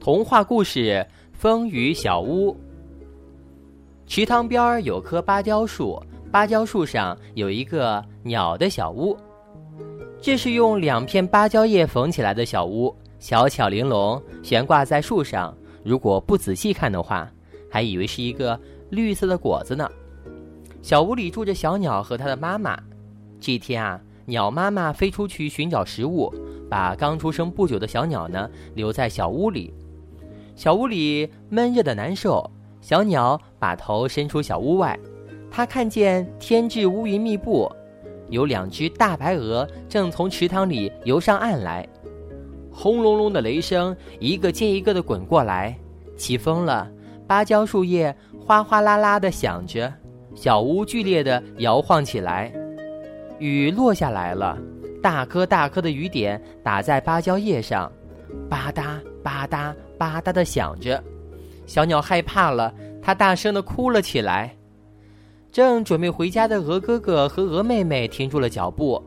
[0.00, 0.80] 童话故事
[1.34, 2.52] 《风雨小屋》。
[4.06, 9.14] 池塘边儿有棵芭蕉树，芭蕉树上有一个鸟的小屋。
[10.18, 15.54] 这是用两片芭蕉叶缝起来的小屋，小巧玲珑，悬挂在树上。
[15.84, 17.30] 如果不仔细看的话，
[17.70, 18.58] 还以为是一个
[18.88, 19.86] 绿色的果子呢。
[20.80, 22.74] 小屋里住着小鸟和它的妈妈。
[23.38, 26.32] 这天啊，鸟妈妈飞出去寻找食物，
[26.70, 29.70] 把刚出生不久的小鸟呢留在小屋里。
[30.54, 32.50] 小屋里闷热的难受，
[32.80, 34.98] 小鸟把头伸出小屋外，
[35.50, 37.70] 它看见天际乌云密布，
[38.28, 41.88] 有两只大白鹅正从池塘里游上岸来，
[42.70, 45.76] 轰隆隆的雷声一个接一个的滚过来，
[46.16, 46.90] 起风了，
[47.26, 49.92] 芭蕉树叶哗哗啦啦的响着，
[50.34, 52.52] 小屋剧烈的摇晃起来，
[53.38, 54.58] 雨落下来了，
[55.02, 57.90] 大颗大颗的雨点打在芭蕉叶上，
[58.48, 59.74] 吧嗒吧嗒。
[60.00, 61.04] 吧嗒的响着，
[61.66, 64.56] 小鸟害怕了，它大声的哭了起来。
[65.52, 69.04] 正准备回家的鹅哥哥和鹅妹妹停住了脚步。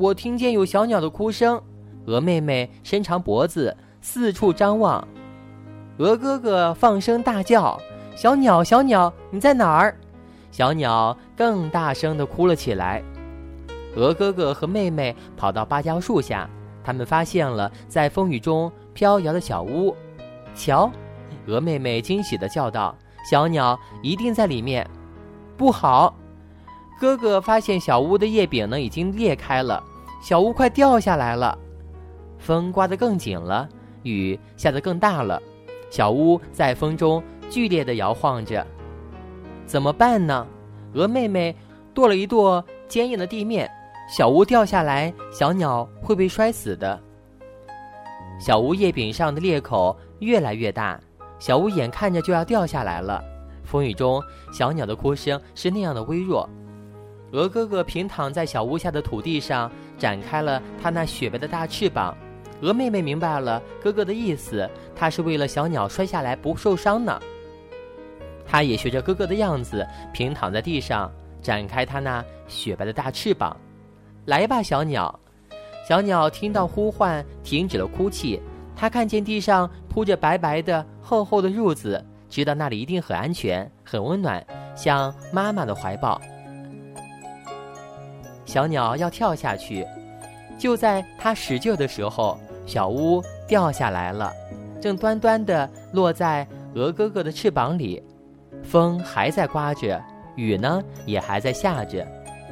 [0.00, 1.62] 我听见有小鸟的哭声，
[2.06, 5.06] 鹅妹妹伸长脖子四处张望，
[5.98, 7.80] 鹅哥哥放声大叫
[8.16, 9.94] ：“小鸟，小鸟，你在哪儿？”
[10.50, 13.00] 小鸟更大声的哭了起来。
[13.94, 16.50] 鹅哥哥和妹妹跑到芭蕉树下，
[16.82, 18.72] 他们发现了在风雨中。
[18.94, 19.94] 飘摇的小屋，
[20.54, 20.90] 瞧，
[21.46, 22.94] 鹅妹妹惊喜的叫道
[23.28, 24.88] ：“小鸟一定在里面。”
[25.56, 26.14] 不好，
[26.98, 29.82] 哥哥发现小屋的叶柄呢已经裂开了，
[30.22, 31.58] 小屋快掉下来了。
[32.38, 33.68] 风刮得更紧了，
[34.02, 35.40] 雨下得更大了，
[35.90, 38.66] 小屋在风中剧烈的摇晃着。
[39.66, 40.46] 怎么办呢？
[40.94, 41.54] 鹅妹妹
[41.94, 43.70] 跺了一跺坚硬的地面，
[44.08, 46.98] 小屋掉下来，小鸟会被摔死的。
[48.40, 50.98] 小屋叶柄上的裂口越来越大，
[51.38, 53.22] 小屋眼看着就要掉下来了。
[53.62, 54.20] 风雨中，
[54.50, 56.48] 小鸟的哭声是那样的微弱。
[57.32, 62.16] 鹅哥哥平躺在小屋下的土地上，展开了他那雪白的大翅膀。
[62.62, 67.20] 鹅妹妹明白了哥哥的意思，他是为了小鸟摔下来不受伤呢。
[68.46, 73.54] 他也学着哥哥的样子，平躺在地上，展开他那雪白的大翅膀。
[74.24, 75.20] 来吧，小鸟。
[75.86, 78.40] 小鸟听到呼唤，停止了哭泣。
[78.76, 86.20] 它看见地上铺着白白的、厚厚的褥子，知道那里一定很安全、很温暖，像妈妈的怀抱。
[88.46, 89.86] 小鸟要跳下去，
[90.58, 94.32] 就在它使劲的时候，小屋掉下来了，
[94.80, 98.02] 正端端的落在鹅哥哥的翅膀里。
[98.62, 100.02] 风还在刮着，
[100.36, 102.06] 雨呢也还在下着，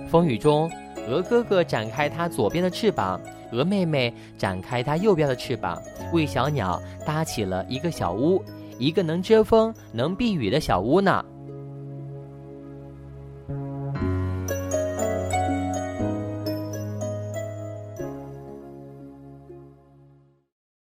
[0.08, 0.70] 风雨中。
[1.08, 3.18] 鹅哥哥展开它左边的翅膀，
[3.50, 5.80] 鹅妹妹展开它右边的翅膀，
[6.12, 8.44] 为小鸟搭起了一个小屋，
[8.78, 11.24] 一个能遮风、能避雨的小屋呢。